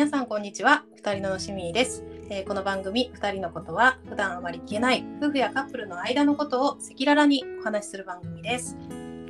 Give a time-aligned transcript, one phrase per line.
[0.00, 0.86] 皆さんこんにちは。
[0.96, 8.78] 二人のしみです、えーこの番組二人のことは普段あまり聞けない夫婦やカップルの間のことを赤裸々にお話しする番組です。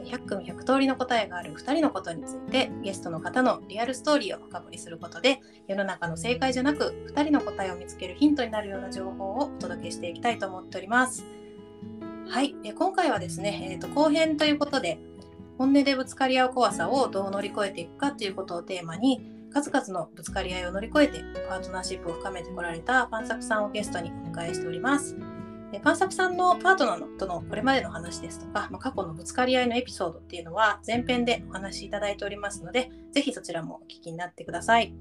[0.04, 11.24] 100組100通りの答えがある二人のことについてゲストの方のリアルストーリーを深掘りすることで世の中の正解じゃなく二人の答えを見つけるヒントになるような情報をお届けしていきたいと思っております。
[12.28, 15.00] はい、えー今回はですね、えーと後編ということで
[15.58, 25.16] 本音でぶつかり合う怖さをどう乗り越えていくかということをテーマに数々のぶつかり合いを乗り越えてパートナーシップを深めてこられたパンサクさんをゲストにお迎えしております。
[25.84, 34.92] パンサクさんのパートナーのとのこれまでの話ですとか、まあ、過去のぶつかり合いのエピソードっていうのは前編でお話しいただいておりますので、ぜひそちらもお聞きになってください。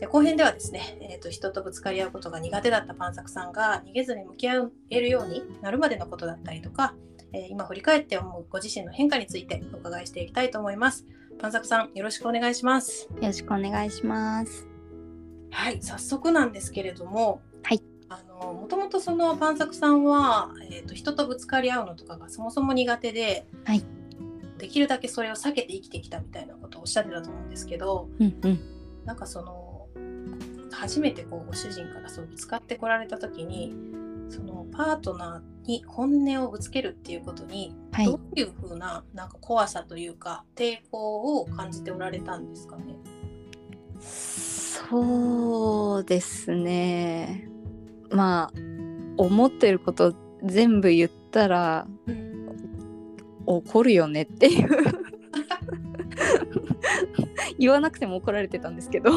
[0.00, 6.94] で後編ではですね、えーと、人とぶつかり合うことが苦手だったパンサクさんが逃げずに向き合えるようになるまでのことだったりとか、
[7.32, 11.06] えー今振り返って思うご自身の変化についてお伺いしていきたいと思います。
[11.40, 13.08] パンサクさん、よろしくお願いします。
[13.14, 14.68] よろしくお願いします。
[15.50, 23.82] はい、早速なんですけれども、はい、あのもともとそのパンサクさんは、えー、と人とぶつかり合うのとかがそもそも苦手で、はい
[24.58, 28.60] できるだけそれを避けて生きてきたみたいなことをおっしゃってたと思うんですけど、うんうん。
[29.06, 29.88] なんかその
[30.70, 33.74] 初めてこうご主人からそうぶつかってこられた時に
[34.28, 38.14] そのパートナーに本音をぶつけるっていうことにはいど。
[38.14, 42.96] ういうふうななんか怖さというか抵抗を感じておられたんですかね？
[44.00, 47.46] そうですね。
[48.10, 48.52] まあ、
[49.18, 51.86] 思ってること全部言ったら
[53.44, 54.68] 怒るよねっていう。
[57.58, 59.10] 言わなくても怒られてたんですけど。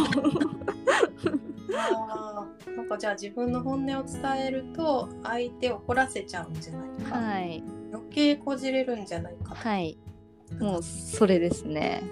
[1.76, 7.64] あーなんかじゃあ自分の本音を伝えると相手を怒らせちゃうんじゃないか、はい。
[7.92, 9.98] 余計こじれるんじゃないか、はい。
[10.60, 12.04] もうそれですね。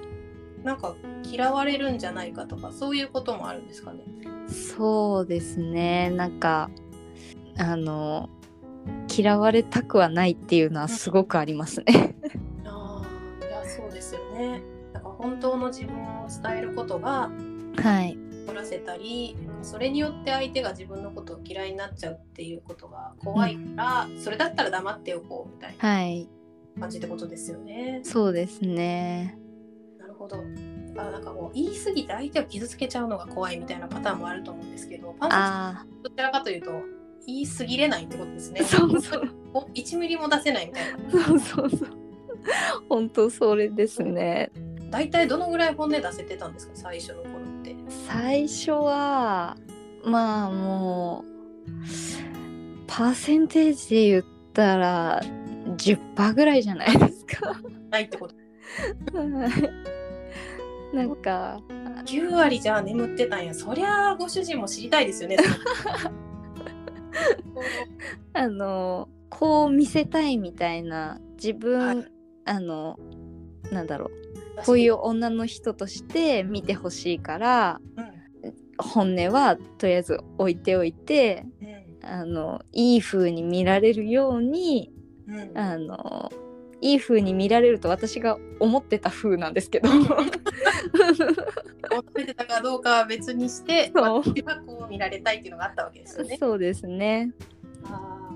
[0.63, 4.03] なんか嫌われるんじゃないかとかそういうこともあるんですかね。
[4.47, 6.09] そうですね。
[6.11, 6.69] なんか、
[7.57, 8.29] あの、
[9.15, 12.15] 嫌われたくはないっていうのはすごくありますね。
[12.65, 13.01] あ
[13.41, 14.61] あいやそうですよね。
[14.93, 17.29] なんか本当の自分を伝えることが
[17.77, 18.17] はい。
[18.45, 26.29] 怒らせたりそれによって相手が自分のことを嫌いになっちゃうっていうことが怖いから、それだったら黙っておこうみたいなはい。
[26.79, 28.01] 感じってことですよね。
[28.03, 29.37] そうですね。
[29.99, 30.37] なるほど。
[30.37, 36.71] だからなんかもう言い過ぎて相手を傷つけちゃうのが怖いみたいなパターンもあると思うんですけど、パンサあどちらかというと
[37.27, 38.65] 言い過ぎれないってことですねあ、。
[38.65, 39.29] そうそう。
[39.53, 41.11] お1ミリも出せないみたいな。
[41.11, 41.89] そうそうそう。
[42.89, 44.51] 本当それですね。
[44.89, 47.23] 大体どのぐらい本音出せてたんですか最初の。
[48.13, 49.55] 最初は
[50.03, 51.31] まあもう
[52.85, 55.21] パーセンテージで言ったら
[55.77, 57.55] 10%ぐらいじゃないですか。
[57.89, 58.35] ないってこと。
[60.93, 61.61] なんか
[62.05, 63.53] 9割じゃあ眠ってたんや。
[63.53, 65.37] そりゃあご主人も知りたいですよね。
[68.33, 72.11] あのこう見せたいみたいな自分、はい
[72.43, 72.99] あの
[73.71, 74.20] なんだろう
[74.65, 78.21] こういう女の人として見てほしいからうん
[78.77, 81.81] 本音はとりあえず置いておいてうん。
[82.03, 84.91] あのいい風に見られるように
[85.27, 85.57] うん。
[85.57, 86.31] あの
[86.81, 89.89] いい風に見られると私が思ってた風なんですけど。
[91.91, 94.23] 求めてたかどうかは別にして、そう。
[94.23, 96.37] 私はこう見られたいっていうのがあったわけですよね。
[96.39, 97.31] そうですね。
[97.83, 98.29] あ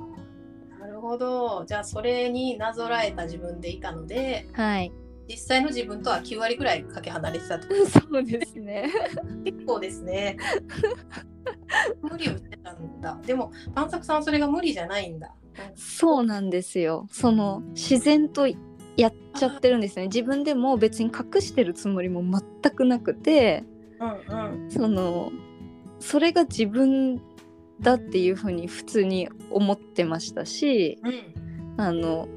[0.78, 1.66] ーなるほど。
[1.66, 4.92] じゃあそれになぞらえた自分でいたので、はい
[5.28, 8.91] 実際の自分とは9割くらいかけ離れてたってことそうですね
[9.44, 10.38] 結構ですね。
[12.02, 13.19] 無理をしてたんだ。
[13.25, 15.34] でも、パンサクさんはそれが無理じゃないんだ。
[15.75, 18.47] そうなんですよその自然と
[18.97, 23.63] やっちゃってるんですね自分でも別に隠してるつもりも全くなくて
[24.00, 24.72] うんうん。
[24.72, 25.31] その
[26.00, 27.22] それが自分
[27.80, 31.75] だっていうふうに普通に思ってましたしうん。
[31.78, 32.28] あの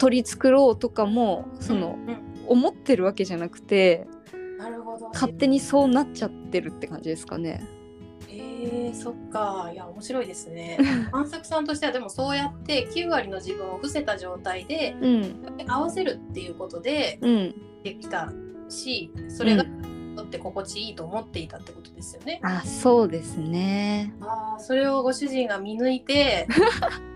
[0.00, 5.08] 取り繕おうとかもその、うん思ってるわけじゃなくてうんなるほど。
[5.10, 7.62] 勝手にそうなっちゃってるって感じですかね。
[8.28, 9.70] えー、そっか。
[9.72, 10.76] いや、面白いですね。
[11.12, 17.54] パンサクさんとしては、でもそうやって9割の自分を伏せた状態で、うん合わせるっていうことでうん、
[17.84, 18.32] できた
[18.68, 19.64] し、それが、
[20.16, 22.40] とって心地いいと思っていたってことですよね。
[22.42, 24.12] あそうですね。
[24.20, 26.48] ああ、それをご主人が見抜いて、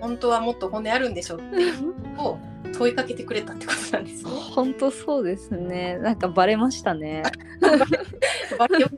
[0.00, 2.38] 本当はもっと骨あるんでしょっていう のを
[2.76, 4.30] 問いかけてくれたってことなんですね。
[4.54, 5.98] 本当そうですね。
[5.98, 7.22] なんかバレましたね。
[8.58, 8.88] バレよ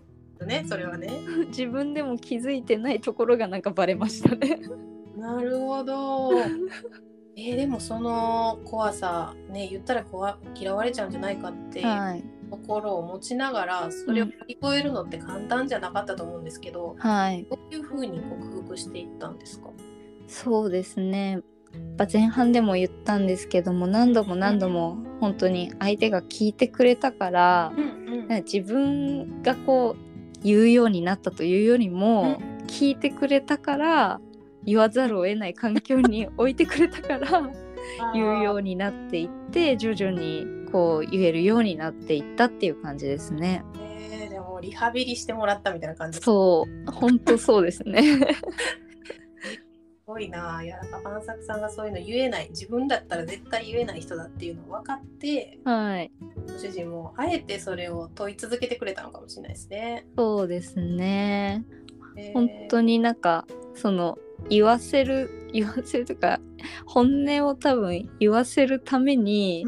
[0.46, 1.10] ね、それはね。
[1.48, 4.58] 自分でも気づいてないところがなんかバレましたね。
[5.16, 6.30] なるほど。
[7.36, 12.24] えーでもその怖さね言ったら怖嫌われちゃうんじゃないかってはい。
[12.50, 19.68] 心を持ちながらそれを乗り越えるのって簡単じゃなかったと思うんですけど、はいどういうふうに克服していったんですか？
[20.30, 21.32] そうですね。
[21.32, 21.42] やっ
[21.96, 27.84] ぱ前半でも言ったんですけども何度も何度も本当に相手が聞いてくれたからうん
[28.30, 28.44] うん。
[28.44, 34.20] 自分がこう言うようになったというよりも、聞いてくれたから
[34.64, 37.50] 言わざるを得ない環境に置いてくれたから
[38.14, 43.64] 言うようになっていって徐々にこう言えるようになっていったっていう感じですね。
[43.80, 46.18] えーでもリハビリしてもらったみたいな感じ。
[46.18, 46.90] すそう。
[46.90, 48.02] 本当そうですね。
[50.10, 50.60] ごいな。
[50.62, 56.10] いや、なんンサクさんがそういうの言えない、自分だったら絶対言えない人だっていうのを分かって、はい
[56.48, 60.06] ご主人もあえてそれを問い続けてくれたのかもしれないですね。
[60.16, 61.64] そうですね。
[62.16, 64.18] えー本当になんかその
[64.48, 66.40] 言わせる 言わせるとか
[66.86, 69.64] 本音を多分言わせるために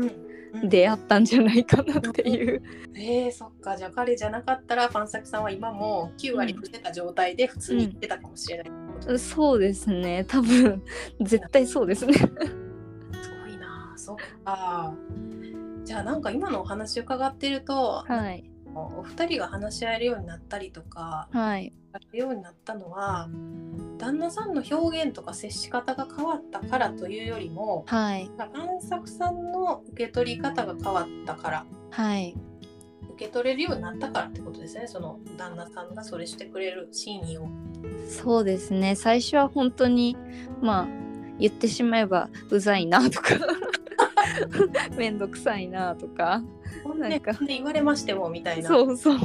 [0.65, 2.62] 出会ったんじゃないかなっていう。
[2.94, 8.71] えー、そっかじゃあ彼じゃなかったらパンサクさんは今も9割伏せた状態で普通に言ってたかもしれない、す
[9.19, 10.25] そうですね。
[10.25, 10.83] 多分
[11.21, 12.15] 絶対そうですね。
[12.19, 13.93] ごいな。
[13.97, 14.95] そっか。
[15.85, 18.49] じゃあなんか今のお話伺ってると、はい。
[18.75, 21.73] お二人が話し合えるようになったりとかはい。
[22.13, 23.29] ようになったのは
[23.99, 28.31] 旦那さんの表現とか接し方が変わったからというよりもはい。
[28.39, 32.35] パンサクさんの受け取り方が変わったからはい。
[33.15, 34.87] 受け取れるようになったからってことですね。
[34.87, 37.49] その旦那さんがそれしてくれる真意を。
[38.08, 38.94] そうですね。
[38.94, 40.17] 最初は本当に
[40.61, 40.88] まあ
[41.38, 43.34] 言ってしまえばうざいなとか
[44.96, 46.43] めんどくさいなとか
[46.96, 47.32] なんか。
[47.32, 48.69] で言われましてもみたいな。
[48.69, 49.19] そうそう。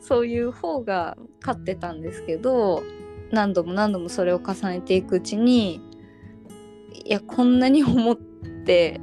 [0.00, 2.82] そういう方が勝ってたんですけど
[3.30, 5.80] 何度も何度もそれを重ねていくうちに
[7.04, 9.00] いやこんなに思って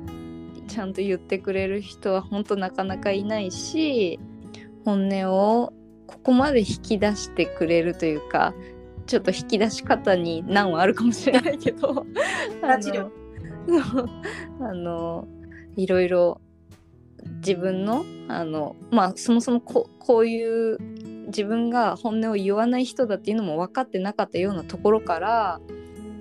[0.67, 4.19] ちゃんと言ってくれる人は本当なかなかいないし
[4.83, 5.73] 本音を
[6.07, 8.53] ここまで引き出してくれるというか
[9.05, 12.05] ちょっと引き出し方に難はあるかもしれないけど
[12.61, 13.11] ラジオ
[14.59, 15.27] あの
[15.75, 16.41] いろいろ
[17.37, 20.77] 自分のあのまあそもそもここういう
[21.27, 25.59] 自分が本音を言わない人だっていうのも分かってなかったようなところから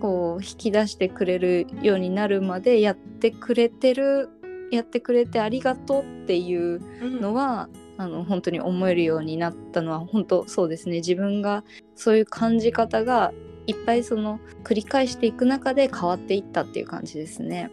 [0.01, 4.31] こう引き出してくれるようになるまでやってくれてる
[4.71, 7.21] やってくれてありがとうっていううん。
[7.21, 10.97] のは、あの本当に思えるようになったのは本当そうですね。
[10.97, 11.65] 自分が
[11.95, 13.33] そういう感じ方が
[13.67, 17.71] いっぱいその繰り返していく中で変わっていったっていう感じですね。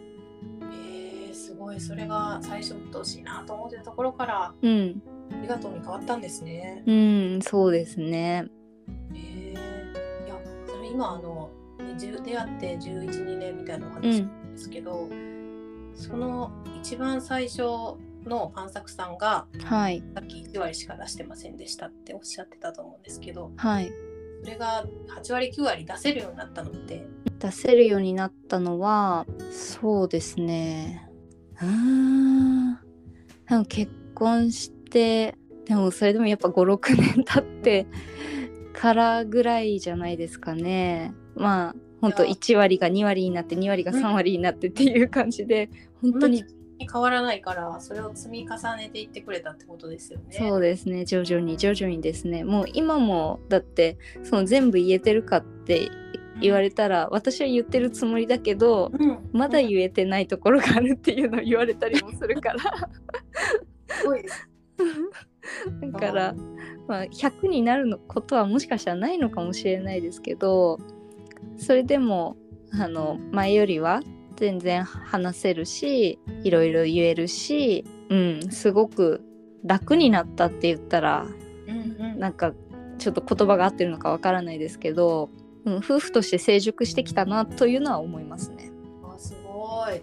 [0.60, 5.02] えー、すごいそれが最初うっとうしいなと思ってたところからうん、
[5.32, 6.82] ありがとうに変わったんですね。
[6.86, 8.46] うん、そうですね。
[9.14, 11.50] えー、いやそれ今あの、
[11.98, 15.08] 出会って112年みたいなおう話ん、なんですけど、
[15.94, 17.62] その一番最初
[18.24, 23.92] のパンサクさんがはい、さっき1割しか出してませんでしたっておっしゃってたと思うんですけどはい。
[24.42, 24.84] それが
[25.22, 27.06] 8割9割出せるようになったのって。
[27.38, 31.08] 出せるようになったのはそうですね。
[31.60, 31.66] うー。
[31.68, 32.78] んで
[33.50, 37.86] も結婚してでもそれでもやっぱ56年経って
[38.72, 41.14] からぐらいじゃないですかね。
[41.36, 42.34] まあ本当いや。
[42.34, 46.44] 1割が2割になって2割が3割になってっていう感じで本当に
[46.90, 50.36] 変わらないからそれを積み重ねていってくれたってことですよね。
[50.38, 51.04] そうですね。
[51.04, 52.44] 徐々に徐々にですね。
[52.44, 55.90] もう今もだってその全部言えてるかって
[56.40, 62.58] 言われたら私は言ってるつもりだけどうん、まだ言えてないところがあるっていうのを言われたりもするから。
[63.88, 64.48] すごいです。
[65.80, 66.34] だから、
[66.88, 70.78] まあ、100になるのことはもしかしたらないのかもしれないですけど
[71.56, 72.36] それでも
[72.72, 74.00] あの前よりは
[74.36, 79.22] 全然話せるしいろいろ言えるし、うん、すごく
[79.64, 81.26] 楽になったって言ったら
[81.66, 82.52] うんうんなんか
[82.98, 85.30] ちょっと言葉が合ってるのかわからないですけど、
[85.64, 88.70] うん、夫婦として成熟してきたなというのは思いますね。
[89.02, 90.02] あすごい。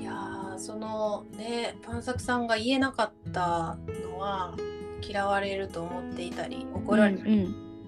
[0.00, 4.56] いやーそのねパンサクさんが言えなかったのは
[5.02, 7.16] 嫌われると思っていたり怒られ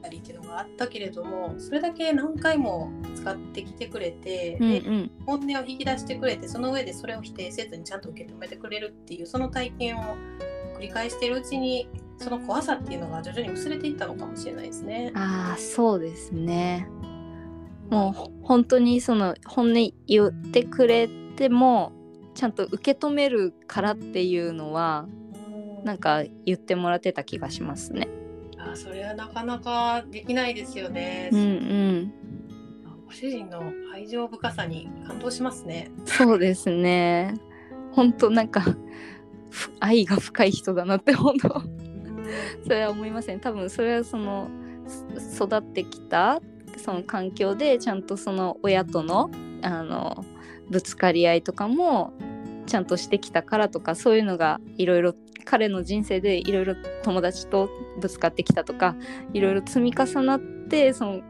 [0.02, 10.16] たりっていうのがあったけれども、それだけ何回も使ってきてくれて、でうんうん本音を引き出してくれてその上でそれを否定せずにちゃんと受け止めてくれるっていうその体験を
[10.76, 15.12] 繰り返しているうちにその怖さっていうのが徐々に薄れていったのかもしれないですね。
[15.14, 16.88] ああそうですね。
[17.90, 21.92] もう本当にその本音言ってくれても
[22.34, 28.08] ちゃんと受け止めるからっていうのはうんなんか言ってもらってた気がしますね。
[28.64, 31.30] あそれはなかなかできないですよね。
[31.32, 32.12] うんうん。
[33.06, 35.90] ご主人の愛情深さに感動しますね。
[36.04, 37.34] そうですね。
[37.92, 38.62] 本当なんか
[39.50, 42.26] ふ愛が深い人だなって本当うん
[42.64, 44.48] それは思いません多分それはその
[45.18, 46.40] す育ってきた
[46.78, 50.24] その環境でちゃんとその親とのあの
[50.70, 52.14] ぶつかり合いとかも
[52.66, 57.70] ちゃんとしてきたからとかそういうのがいろいろ彼の人生でいろいろ友達と
[58.00, 58.96] ぶつかってきたとか
[59.32, 61.20] いろいろ積み重なってその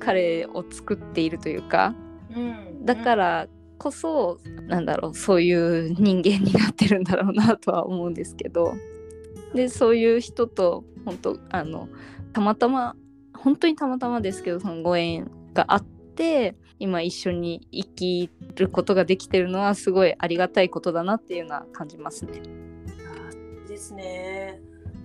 [0.00, 1.94] 彼を作っているというか
[2.34, 3.48] うんだから
[3.78, 8.74] こそなんだろうそういう人間になってるんだろうなとは思うんですけど
[9.54, 11.88] でそういう人と本当あの
[12.32, 12.96] たまたま
[13.34, 22.42] 本当にたまたまですけどそのご縁があって今一緒に生きることができてるのはすごいありがたいことだなっていうのは感じますね。
[23.74, 24.60] ですね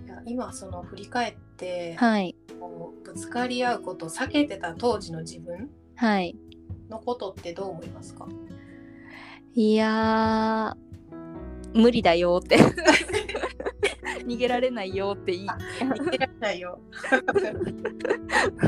[0.06, 6.36] いや今その振り返って、はいこうぶつかり合うことを避けてた当時の自分はい
[6.88, 8.28] のことってどう思いますか？
[9.54, 12.58] いやー無理だよって
[14.26, 16.78] 逃げられないよって言い逃げられないよ。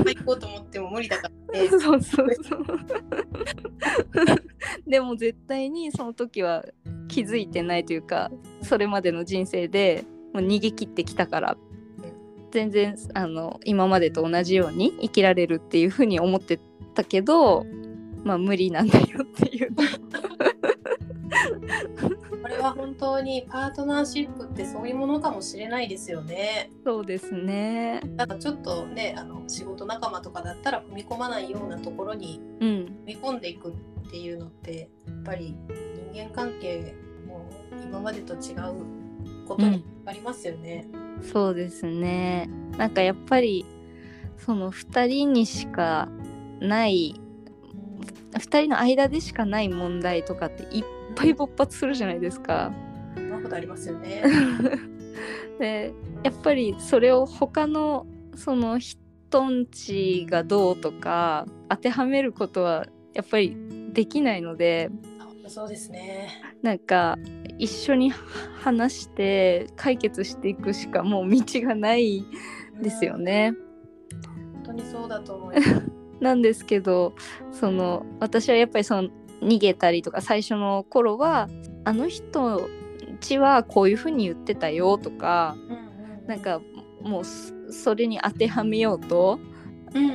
[0.04, 1.68] 行こうと思っても無理だからね。
[1.68, 2.64] そうそうそう。
[4.90, 6.64] でも絶対にその時は
[7.08, 8.30] 気づいてないというか
[8.62, 11.56] それまでの人生でもう逃げ切ってきたから
[12.50, 16.58] 全然あの今までと同じように生きられるっていうふうに思って
[16.94, 17.64] たけど
[18.24, 19.74] まあ無理なんだよっていう。
[22.42, 26.70] これは本当にパートナーシップってそういうものかもしれないですよね。
[26.84, 28.00] そうですね。
[28.16, 33.72] だからちょっとねあの仕事仲間とかだったら踏み込まないようなところにうん踏み込んでいくっ
[34.12, 35.56] ていうのってやっぱり
[36.12, 36.94] 人間関係
[37.26, 37.48] も
[37.82, 38.84] 今までと違う
[39.48, 40.86] ことにありますよね。
[41.32, 42.50] そうですね。
[42.76, 43.64] なんかやっぱり
[44.36, 46.08] その2人にしか
[46.60, 47.18] ない
[48.32, 52.70] 2人の間でしかない問題とかっていっぱい勃発するじゃないですか。
[53.14, 54.24] そんなことありますよね。
[55.58, 63.56] でやっぱりそれを他のその人んちがどうとか当てはめることはやっぱり
[63.92, 64.90] できないので
[65.52, 66.40] そうですね。
[66.62, 67.18] なんか
[67.58, 68.10] 一緒に
[68.62, 72.24] 話して解決していくしかもう道がない
[72.80, 73.52] ですよね。
[74.54, 75.82] 本当にそうだと思います。
[76.20, 77.14] なんですけど
[77.50, 79.10] その私はやっぱりその
[79.42, 81.50] 逃げたりとか最初の頃は
[81.84, 82.70] あの人
[83.20, 85.56] ちはこういうふうに言ってたよとか
[86.26, 86.62] なんか
[87.02, 89.38] もうそそれに当てはめようと
[89.94, 90.12] うんうん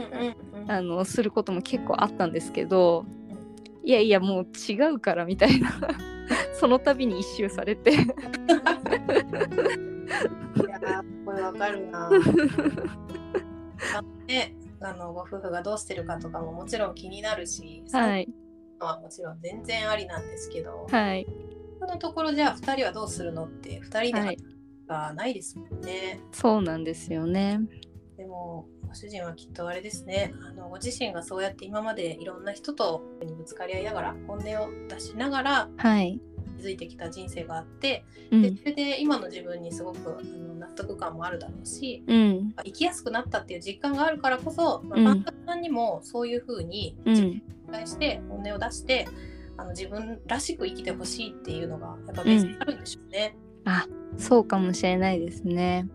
[0.64, 3.06] うんあのすることも結構あったんですけど
[3.88, 5.72] いやいやもう違うからみたいな。
[6.60, 7.92] その度に一周されて。
[7.92, 12.08] いやーこれわかるな。
[13.96, 18.28] あのね、あのご夫婦がどうしてるかとかももちろん気になるし、はい。
[18.78, 21.26] はもちろん全然ありなんですけど、はい。
[21.80, 24.38] そのところじゃあ2人はどうするのって2人で
[24.90, 26.20] はないですもんね。
[26.34, 27.62] そうなんですよね。
[28.18, 30.34] でもご主人はきっとあれですね。
[30.50, 33.04] あのご自身がそうやって今までいろんな人と
[33.38, 36.20] ぶつかり合いながら本音を出しながらはい。
[36.58, 38.42] 築いてきた人生があって、うん。
[38.42, 42.54] でそれで今の自分にすごくあの納得感もあるだろうしうん。
[42.64, 45.06] 生きやすくなったっていう実感があるからこそ、まあうん。
[45.06, 49.08] パンダさんにもそういうふうに自分にうん対して本音を出して、
[49.58, 53.36] あの自分らしく生きてほしいっていうのがやっぱベースにあるんでしょうね。
[53.66, 53.86] あ
[54.18, 55.86] そうかもしれないですね。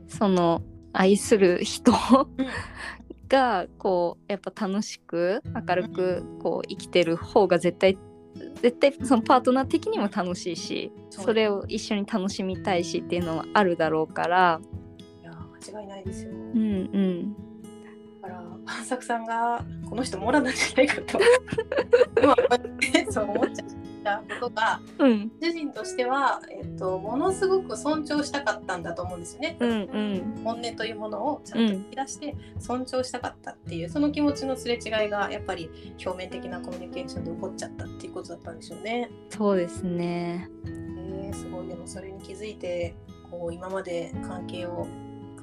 [0.00, 0.08] うん。
[0.08, 1.94] その愛する人う
[2.42, 2.46] ん。
[3.28, 7.96] がこうやっぱ楽しく明るくこう生きてる方が絶対
[8.60, 14.60] 絶対そのパートナー的にも楽しいしそれを一緒に楽しみたいしっていうのはあるだろうから。
[15.20, 16.30] いや間違いないですよ。
[16.30, 17.34] うんうん。
[18.20, 21.18] だからパンサクさんがこの人モラなんじゃないかと。
[23.10, 23.68] そう思っちゃっ
[24.02, 29.56] たことがうん主人としては、えっと、ものすごく尊重したかったんだと思うんですよね。
[29.60, 35.70] うんうん本音というものをちゃんと引き出して尊重したかったっていう、その気持ちのすれ違いがやっぱり
[36.04, 39.10] 表面的なコミュニケーションで起こっちゃったっていうことだったんでしょうね。
[39.30, 42.94] そうですねえー、すごいでもそれに気づいて
[43.30, 44.86] こう今まで関係を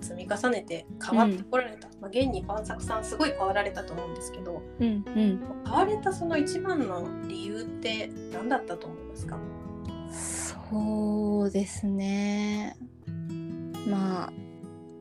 [0.02, 5.42] 積み重ねて変わってこられた、まあ、現にパンサクさんすごい変わられたと思うんですけどうんうん。
[5.66, 9.38] 変われたその一番の理由って何だったと思いますか？
[10.72, 12.78] そうですね。
[13.88, 14.34] まあ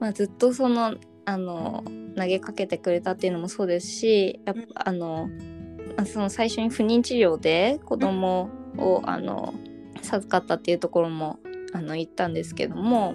[0.01, 1.85] まあずっとそのあの
[2.17, 5.29] 投げかけてくれたっていうのもそうですしやっぱあの
[5.97, 9.55] まあその最初に不妊治療で子供をあの
[10.01, 11.39] 授かったっていうところも
[11.75, 13.15] あの言ったんですけども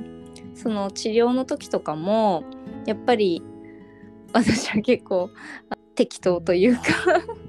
[0.55, 2.43] その治療の時とかも
[2.85, 3.43] やっぱり
[4.33, 5.29] 私は結構
[5.95, 6.81] 適当というか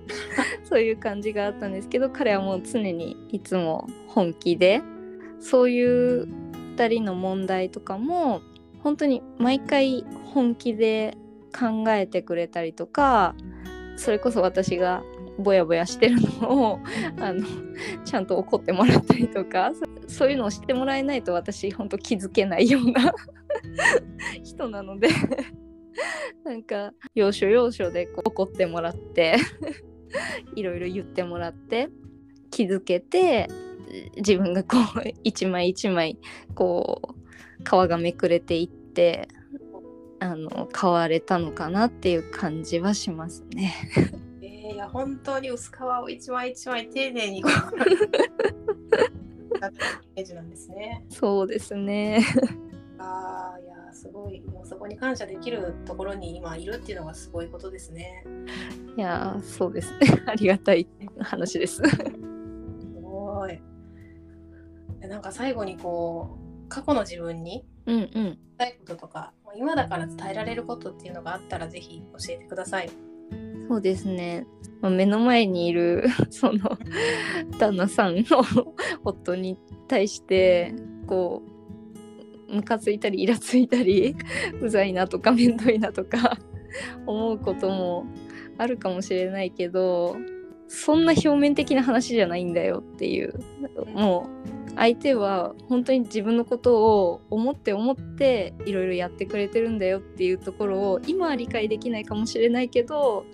[0.64, 4.82] そういう感じがあったんですけど彼はもう常にいつも本気で
[5.40, 6.28] そういう
[6.76, 8.42] 2人の問題とかも
[8.82, 11.16] 本当に毎回本気で
[11.58, 13.34] 考えてくれたりとか
[13.96, 15.02] それこそ私が
[15.38, 16.80] ぼやぼやしてるのを
[17.18, 17.44] あの
[18.04, 19.72] ちゃんと怒ってもらったりとか
[20.06, 23.12] そういうのを知ってもらえないと私本当気づけないような
[24.42, 25.08] 人なので
[26.44, 29.36] なんか要所要所でこう怒ってもらって
[30.54, 31.88] いろいろ言ってもらって
[32.50, 33.48] 気づけて
[34.16, 36.18] 自分がこう一枚一枚
[36.54, 39.28] こう皮がめくれていって
[40.20, 43.74] あの変われたのかなっていう感じはしますね。
[44.64, 51.04] えー、いや本当に薄皮を一枚一枚丁寧にこうージなんですね。
[51.10, 52.24] そうですね。
[52.98, 58.24] ああいやすごいもうそこに感謝できるところに今いるっていうのがすごいことですね。
[58.96, 60.86] いやそうですね ありがたい
[61.20, 61.76] 話です。
[61.76, 61.82] す
[63.02, 63.60] ごい。
[65.00, 68.10] なんか最後にこう過去の自分にうんうん。
[68.12, 72.90] 伝えたいこととか今だから伝えられることっていうのがあったらぜひ教えてください。
[73.68, 74.46] そうですね。
[74.80, 76.78] まあ、目の前にいる その
[77.58, 78.44] 旦那さんの
[79.02, 80.74] 夫に対して
[81.06, 81.42] こ
[82.50, 84.14] うムカついたりイラついたり
[84.60, 86.38] うざいなとかめんどいなとか
[87.06, 88.06] 思うことも
[88.58, 90.16] あるかもしれないけど
[90.68, 93.34] そんな表面的な話じゃないんだよっていう
[93.94, 94.28] も
[94.63, 103.24] う相手は本当に自分のことを思って思っていろいろやってくれてるんだよっていうところを今は理解できないかもしれないけど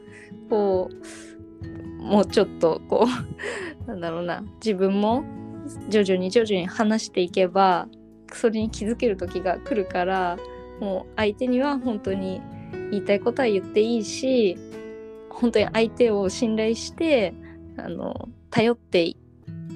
[0.48, 3.06] こうもうちょっとこ
[3.86, 4.42] う なんだろうな。
[4.64, 5.24] 自分も
[5.88, 7.88] 徐々に徐々に話していけば
[8.32, 10.38] それに気づける時が来るから
[10.80, 12.40] もう相手には本当に
[12.90, 14.56] 言いたいことは言っていいし
[15.28, 17.34] 本当に相手を信頼して
[17.76, 19.16] あの頼ってい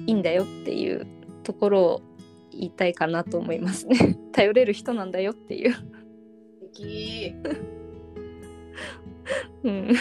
[0.07, 1.07] いんだよっていう
[1.45, 2.01] ところを
[2.51, 4.17] 言いたいかなと思いますね。
[4.33, 5.73] 頼れる人なんだよっていう。
[5.73, 5.81] 素
[6.73, 7.35] 敵
[9.63, 9.93] うん、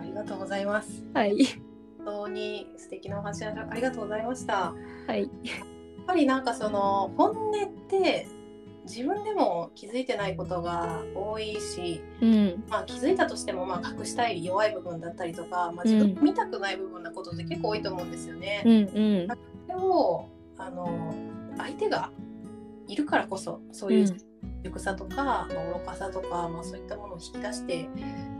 [0.00, 1.04] ありがとうございます。
[1.12, 1.36] はい。
[1.98, 4.74] 本当に素敵なお話ありがとうございました。
[5.06, 5.22] はい。
[5.22, 5.30] やっ
[6.06, 8.26] ぱりなんかその本音って
[8.84, 12.64] 自分でも気づいてないことが多いし、うん。
[12.68, 18.62] まあ、気づいたとしてもまあ隠したい弱い部分だったりとか、まあ、自分が見たくない部分なことって結構多いと思うんですよね。
[18.64, 18.76] うんう
[19.24, 19.28] ん。
[19.66, 20.28] でも
[20.60, 21.14] あの
[21.56, 22.10] 相手が
[22.86, 24.16] いるからこそそういう
[24.64, 27.88] 熟さとか、まあ、愚かさとか、まあ、そういったものを引き出して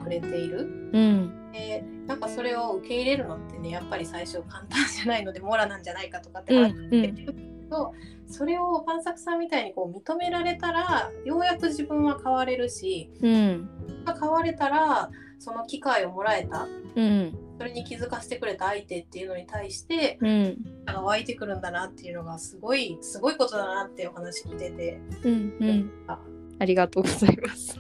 [0.02, 0.90] くれている。
[0.92, 1.52] うん。
[1.52, 7.32] でなんかそれを受け入れるのってねやっぱり最初簡単じゃないのでモラなんじゃないかとかってうん話してるけ
[7.68, 7.92] ど、
[8.28, 13.68] それをパンサクさんみたいにこう認められたらようやく自分は変われるしうん。
[14.20, 17.49] 変われたらその機会をもらえたうん。
[17.60, 20.56] それに気づかせてくれた相手っていうのに対してうん。
[20.86, 24.98] が湧いてくるんだなっていうのがすごいすごいことだなってお話聞いてて。
[25.24, 25.56] うん。
[25.60, 25.90] うん。
[26.08, 26.18] あ
[26.58, 27.78] ありがとうございます。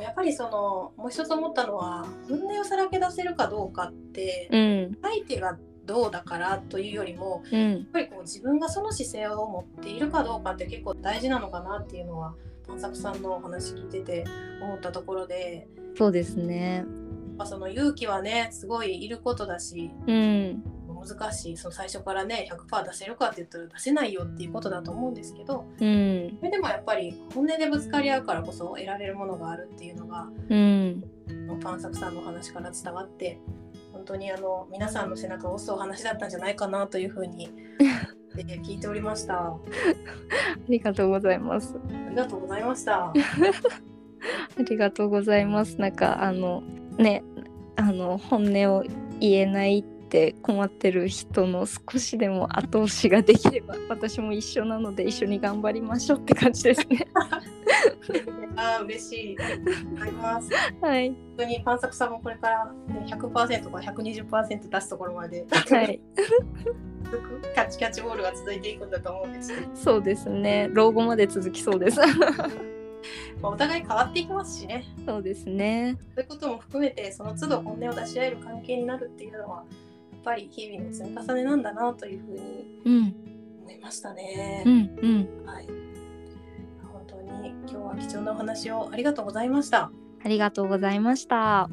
[0.00, 4.98] やっぱりそのもう一つ思ったのは本音をさらけ出せるかどうかってうん。
[5.00, 5.56] 相手が
[5.86, 7.70] どうだからというよりもうん。
[7.70, 12.34] やっぱりこう自分がその姿勢を持っているかどうかって結構大事なのかなっていうのは
[12.66, 14.24] 探索さんのお話聞いてて
[14.60, 16.84] 思ったところで、そうですね。
[17.38, 20.62] まあ、その勇気はねすごいいることだしうん。
[21.00, 26.36] 難しいその最初からね100%出せるかって言ったら出せないよっていうことだと思うんですけどうん。
[26.38, 31.04] それでもやっぱり本音でぶつかり合うからこそ得られるものがあるっていうのがうん。
[31.62, 33.40] パンサクさんのお話から伝わって
[33.92, 37.48] 本当にあの皆さんの背中を押すお話だったんじゃないかなというふうに
[38.36, 39.34] えー聞いておりました。
[39.34, 39.58] ああ
[40.68, 41.74] りがとうございます。
[42.10, 43.06] りがとうございました。
[43.06, 43.12] あ
[44.58, 45.80] りがとうございます。
[45.80, 46.62] なんかあの
[46.98, 47.22] ね
[47.76, 48.84] あの本音を
[49.20, 57.06] 言えないって困ってる人の少しでも後押しができれば私も一緒なので一緒に頑張りましょうって感じですね。
[58.56, 59.36] あー嬉しい。
[59.38, 60.50] ありがとうございます。
[60.80, 63.48] はい本当にパンサクさんもこれから、ね、100%から
[63.92, 66.00] 120%出すところまで、はい
[67.54, 71.98] キャッチキャッチボールが続いていくんだと思うんですそうですね老後まで続きそうです。
[73.40, 74.84] まあ、お互い変わっていきますしね。
[75.06, 75.96] そうですね。
[76.14, 79.62] そういうことも含めてその都度本音を出し合える関係になるっていうのはや
[80.18, 83.14] っぱり日々の積み重ねなんだなというふうにうん
[83.62, 84.62] 思いましたね。
[84.66, 85.06] うんう
[85.42, 85.66] んはい、
[86.92, 89.90] 本当に今日は貴重なお話をありがとうございました。
[90.24, 91.68] ありがとうございました。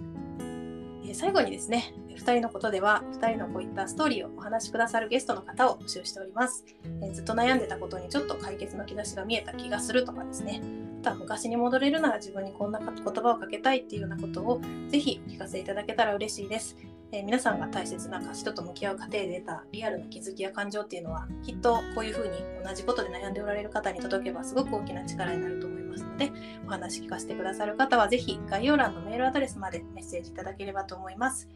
[1.04, 6.66] えー最後にですね2人のことでは2人のこういったストーリーをお話しくださるゲストの方を募集しております、
[7.02, 10.62] えーずっと悩んでたことにちょっと解決の兆しが見えた気がするとかですね
[11.06, 16.76] あとは昔に戻れるなら自分にこんな言葉をかけたいっていうようなことをぜひお聞かせいただけたら嬉しいです、
[17.12, 26.32] えー皆さんが大切な人と向き合う過程で得たリアルな気づきや感情っていうのはきっとこういうふうに同じことで悩んでおられる方に届けばすごく大きな力になると思いますので
[26.66, 31.48] お話聞かせてくださる方はぜひ概要欄のメールアドレスまでメッセージいただければと思います。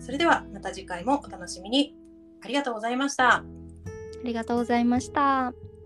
[0.00, 1.94] それではまた次回もお楽しみに。
[2.42, 3.36] ありがとうございました。
[3.36, 3.44] あ
[4.24, 5.77] りがとうございました。